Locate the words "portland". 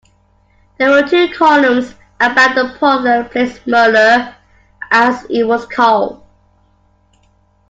2.79-3.29